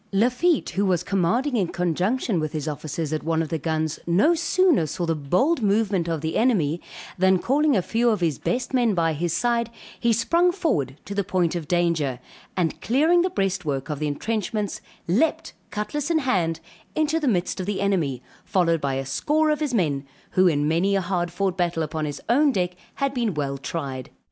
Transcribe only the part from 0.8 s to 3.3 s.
was commanding in conjunction with his officers, at